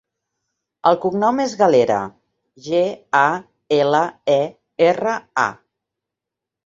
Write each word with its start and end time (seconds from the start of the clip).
El 0.91 0.95
cognom 1.03 1.41
és 1.43 1.51
Galera: 1.59 1.99
ge, 2.69 2.81
a, 3.21 3.23
ela, 3.79 4.03
e, 4.37 4.41
erra, 4.89 5.15
a. 5.45 5.49